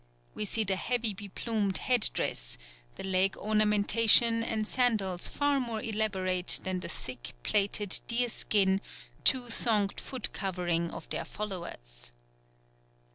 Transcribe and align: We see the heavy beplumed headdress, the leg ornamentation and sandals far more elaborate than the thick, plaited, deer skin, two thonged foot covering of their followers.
We 0.33 0.45
see 0.45 0.63
the 0.63 0.77
heavy 0.77 1.13
beplumed 1.13 1.77
headdress, 1.77 2.57
the 2.95 3.03
leg 3.03 3.37
ornamentation 3.37 4.43
and 4.43 4.65
sandals 4.65 5.27
far 5.29 5.59
more 5.59 5.79
elaborate 5.79 6.59
than 6.63 6.79
the 6.79 6.89
thick, 6.89 7.35
plaited, 7.43 7.99
deer 8.07 8.29
skin, 8.29 8.81
two 9.23 9.43
thonged 9.49 9.99
foot 9.99 10.33
covering 10.33 10.89
of 10.89 11.07
their 11.11 11.23
followers. 11.23 12.13